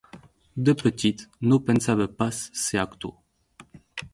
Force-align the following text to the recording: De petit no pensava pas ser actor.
De 0.69 0.73
petit 0.77 1.21
no 1.51 1.59
pensava 1.67 2.07
pas 2.23 2.41
ser 2.63 2.81
actor. 2.85 3.17